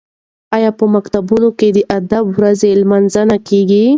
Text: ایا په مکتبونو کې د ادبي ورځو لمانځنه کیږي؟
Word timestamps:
ایا 0.55 0.71
په 0.79 0.85
مکتبونو 0.95 1.49
کې 1.59 1.67
د 1.75 1.79
ادبي 1.97 2.19
ورځو 2.37 2.77
لمانځنه 2.81 3.37
کیږي؟ 3.47 3.83